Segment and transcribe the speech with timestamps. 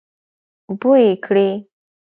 [0.79, 1.49] بوی يې کړی.